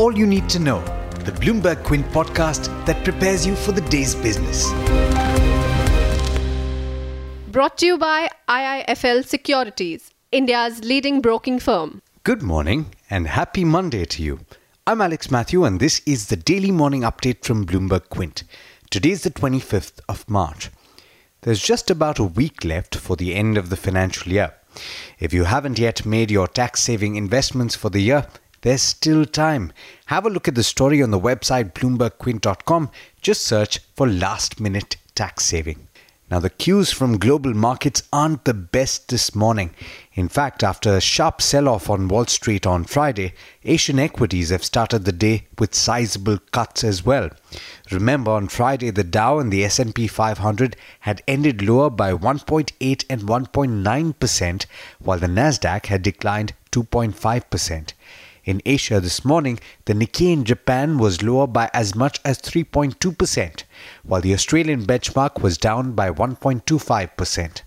[0.00, 0.80] all you need to know,
[1.26, 4.64] the Bloomberg Quint podcast that prepares you for the day's business.
[7.48, 12.00] Brought to you by IIFL Securities, India's leading broking firm.
[12.24, 14.40] Good morning and happy Monday to you.
[14.86, 18.44] I'm Alex Matthew and this is the daily morning update from Bloomberg Quint.
[18.88, 20.70] Today is the 25th of March.
[21.42, 24.54] There's just about a week left for the end of the financial year.
[25.18, 28.26] If you haven't yet made your tax saving investments for the year,
[28.62, 29.72] there's still time.
[30.06, 32.90] Have a look at the story on the website bloombergquint.com.
[33.22, 35.88] Just search for last minute tax saving.
[36.30, 39.74] Now, the cues from global markets aren't the best this morning.
[40.14, 43.34] In fact, after a sharp sell off on Wall Street on Friday,
[43.64, 47.30] Asian equities have started the day with sizable cuts as well.
[47.90, 53.22] Remember, on Friday, the Dow and the S&P 500 had ended lower by 1.8 and
[53.22, 54.66] 1.9%,
[55.00, 57.92] while the Nasdaq had declined 2.5%.
[58.50, 63.62] In Asia this morning, the Nikkei in Japan was lower by as much as 3.2%,
[64.02, 67.62] while the Australian benchmark was down by 1.25%.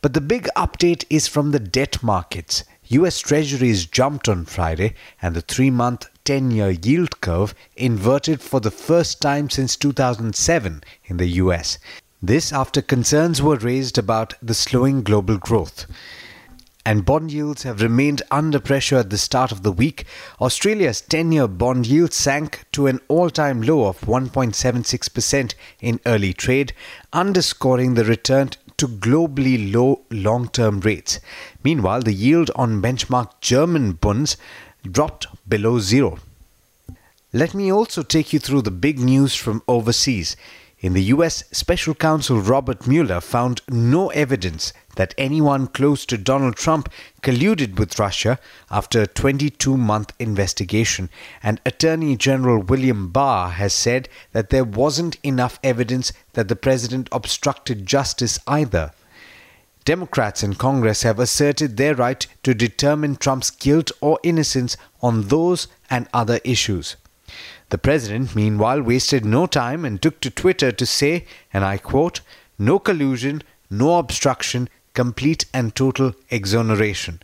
[0.00, 2.62] But the big update is from the debt markets.
[2.86, 8.60] US Treasuries jumped on Friday, and the three month 10 year yield curve inverted for
[8.60, 11.78] the first time since 2007 in the US.
[12.22, 15.86] This after concerns were raised about the slowing global growth
[16.88, 20.06] and bond yields have remained under pressure at the start of the week.
[20.40, 26.32] Australia's 10 year bond yield sank to an all time low of 1.76% in early
[26.32, 26.72] trade,
[27.12, 31.20] underscoring the return to globally low long term rates.
[31.62, 34.38] Meanwhile, the yield on benchmark German bonds
[34.90, 36.18] dropped below zero.
[37.34, 40.36] Let me also take you through the big news from overseas.
[40.80, 46.54] In the US, Special Counsel Robert Mueller found no evidence that anyone close to Donald
[46.54, 46.88] Trump
[47.20, 48.38] colluded with Russia
[48.70, 51.10] after a 22 month investigation,
[51.42, 57.08] and Attorney General William Barr has said that there wasn't enough evidence that the president
[57.10, 58.92] obstructed justice either.
[59.84, 65.66] Democrats in Congress have asserted their right to determine Trump's guilt or innocence on those
[65.90, 66.94] and other issues.
[67.70, 72.20] The president, meanwhile, wasted no time and took to Twitter to say, and I quote,
[72.58, 77.20] no collusion, no obstruction, complete and total exoneration.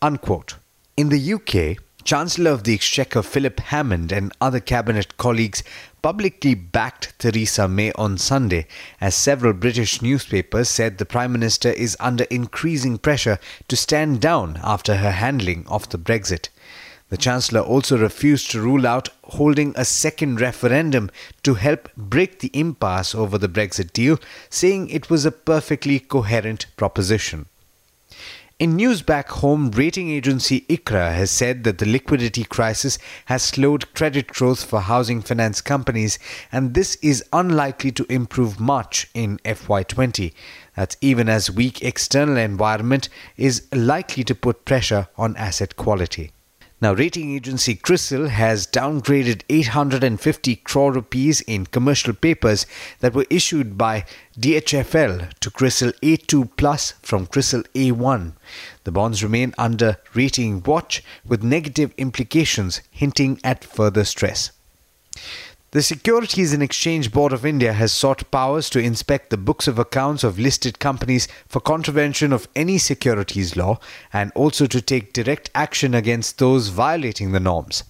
[0.00, 0.56] Unquote.
[0.96, 5.62] In the UK, Chancellor of the Exchequer Philip Hammond and other cabinet colleagues
[6.00, 8.66] publicly backed Theresa May on Sunday,
[9.00, 14.58] as several British newspapers said the Prime Minister is under increasing pressure to stand down
[14.62, 16.48] after her handling of the Brexit.
[17.10, 21.10] The Chancellor also refused to rule out holding a second referendum
[21.42, 26.66] to help break the impasse over the Brexit deal, saying it was a perfectly coherent
[26.76, 27.46] proposition.
[28.60, 33.92] In news back home, rating agency ICRA has said that the liquidity crisis has slowed
[33.94, 36.18] credit growth for housing finance companies,
[36.52, 40.32] and this is unlikely to improve much in FY20.
[40.76, 46.30] That's even as weak external environment is likely to put pressure on asset quality.
[46.82, 52.64] Now, rating agency CRISIL has downgraded 850 crore rupees in commercial papers
[53.00, 54.06] that were issued by
[54.38, 58.32] DHFL to CRISIL A2 Plus from CRISIL A1.
[58.84, 64.50] The bonds remain under rating watch with negative implications hinting at further stress.
[65.72, 69.78] The Securities and Exchange Board of India has sought powers to inspect the books of
[69.78, 73.78] accounts of listed companies for contravention of any securities law
[74.12, 77.84] and also to take direct action against those violating the norms.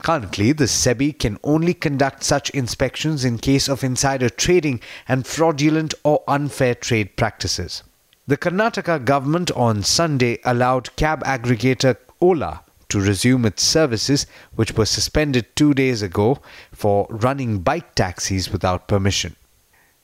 [0.00, 5.94] Currently, the SEBI can only conduct such inspections in case of insider trading and fraudulent
[6.04, 7.82] or unfair trade practices.
[8.28, 14.86] The Karnataka government on Sunday allowed cab aggregator Ola to resume its services, which were
[14.86, 16.38] suspended two days ago
[16.72, 19.36] for running bike taxis without permission.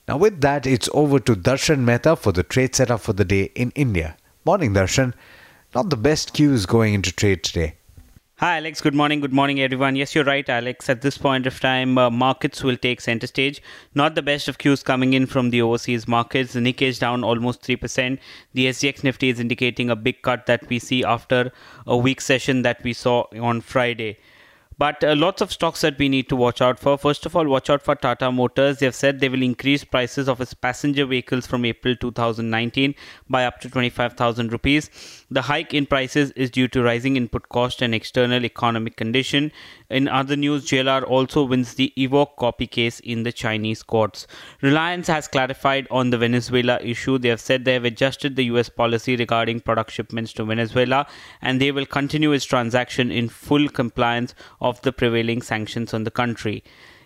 [0.07, 3.51] Now, with that, it's over to Darshan Mehta for the trade setup for the day
[3.55, 4.17] in India.
[4.45, 5.13] Morning, Darshan.
[5.73, 7.75] Not the best cues going into trade today.
[8.39, 8.81] Hi, Alex.
[8.81, 9.21] Good morning.
[9.21, 9.95] Good morning, everyone.
[9.95, 10.89] Yes, you're right, Alex.
[10.89, 13.61] At this point of time, uh, markets will take center stage.
[13.93, 16.51] Not the best of cues coming in from the overseas markets.
[16.51, 18.19] The Nikkei is down almost 3%.
[18.53, 21.53] The SGX Nifty is indicating a big cut that we see after
[21.87, 24.17] a weak session that we saw on Friday.
[24.77, 26.97] But uh, lots of stocks that we need to watch out for.
[26.97, 28.79] First of all, watch out for Tata Motors.
[28.79, 32.93] They have said they will increase prices of its passenger vehicles from April 2019
[33.29, 34.89] by up to 25,000 rupees.
[35.31, 39.53] The hike in prices is due to rising input cost and external economic condition.
[39.95, 44.27] In other news, JLR also wins the Evoque copy case in the Chinese courts.
[44.61, 47.17] Reliance has clarified on the Venezuela issue.
[47.17, 51.07] They have said they have adjusted the US policy regarding product shipments to Venezuela
[51.41, 56.11] and they will continue its transaction in full compliance of the prevailing sanctions on the
[56.11, 56.61] country.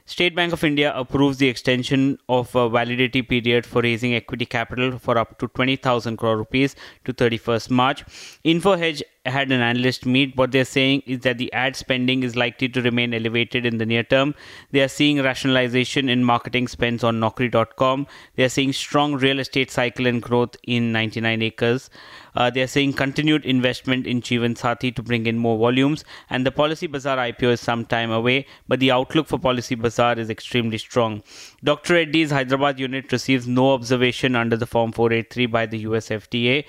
[0.08, 4.98] State Bank of India approves the extension of a validity period for raising equity capital
[4.98, 6.76] for up to 20,000 crore rupees
[7.06, 8.04] to 31st March.
[8.44, 10.36] Info Edge had an analyst meet.
[10.36, 13.86] What they're saying is that the ad spending is likely to remain elevated in the
[13.86, 14.34] near term.
[14.72, 18.08] They are seeing rationalization in marketing spends on Naukri.com.
[18.36, 21.90] They are seeing strong real estate cycle and growth in 99 acres.
[22.36, 26.06] Uh, they are saying continued investment in Jeevan Sathi to bring in more volumes.
[26.30, 30.18] And the Policy Bazaar IPO is some time away, but the outlook for Policy Bazaar
[30.18, 31.24] is extremely strong.
[31.64, 31.96] Dr.
[31.96, 36.66] Reddy's Hyderabad unit receives no observation under the Form 483 by the US FDA.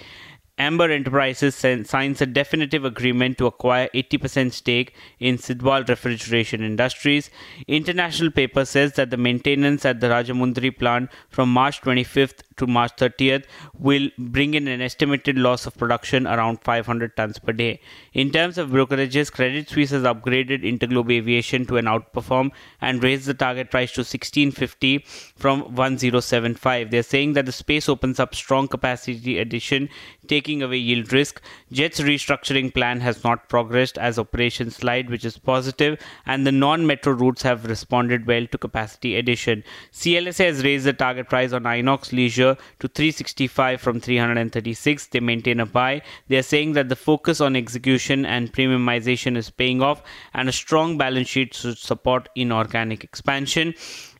[0.60, 7.30] Amber Enterprises signs a definitive agreement to acquire 80% stake in Sidwal Refrigeration Industries.
[7.66, 12.94] International paper says that the maintenance at the Rajahmundry plant from March 25th to March
[12.96, 13.46] 30th
[13.78, 17.80] will bring in an estimated loss of production around 500 tons per day.
[18.12, 22.50] In terms of brokerages, Credit Suisse has upgraded Interglobe Aviation to an outperform
[22.82, 24.98] and raised the target price to 1650
[25.36, 26.90] from 1075.
[26.90, 29.88] They're saying that the space opens up strong capacity addition,
[30.28, 31.40] taking away yield risk.
[31.70, 37.12] Jet's restructuring plan has not progressed as operations slide, which is positive, and the non-metro
[37.12, 39.62] routes have responded well to capacity addition.
[39.92, 45.06] CLSA has raised the target price on Inox Leisure to 365 from 336.
[45.06, 46.02] They maintain a buy.
[46.28, 50.02] They are saying that the focus on execution and premiumization is paying off,
[50.34, 53.74] and a strong balance sheet should support inorganic expansion.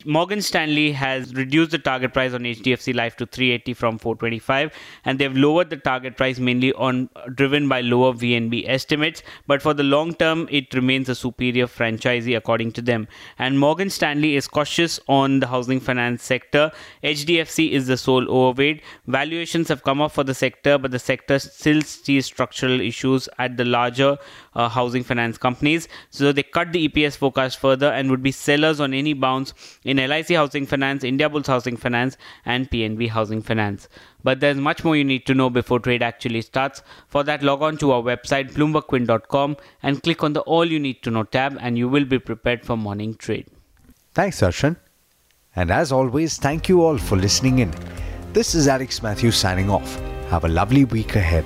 [0.05, 4.73] Morgan Stanley has reduced the target price on HDFC Life to 380 from 425,
[5.05, 9.21] and they've lowered the target price mainly on driven by lower VNB estimates.
[9.47, 13.07] But for the long term, it remains a superior franchisee according to them.
[13.37, 16.71] And Morgan Stanley is cautious on the housing finance sector.
[17.03, 18.81] HDFC is the sole overweight.
[19.07, 23.57] Valuations have come up for the sector, but the sector still sees structural issues at
[23.57, 24.17] the larger
[24.55, 25.87] uh, housing finance companies.
[26.09, 29.53] So they cut the EPS forecast further and would be sellers on any bounce
[29.97, 33.89] LIC Housing Finance, Indiabulls Housing Finance, and PNB Housing Finance.
[34.23, 36.83] But there's much more you need to know before trade actually starts.
[37.07, 41.01] For that, log on to our website, bloombergquint.com, and click on the All You Need
[41.03, 43.47] to Know tab, and you will be prepared for morning trade.
[44.13, 44.77] Thanks, Darshan.
[45.55, 47.73] And as always, thank you all for listening in.
[48.33, 49.99] This is Alex Matthews signing off.
[50.29, 51.45] Have a lovely week ahead.